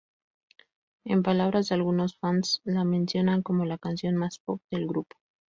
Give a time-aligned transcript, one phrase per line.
[1.05, 5.15] En palabras de algunos fans, la mencionan como la canción "más pop" del grupo.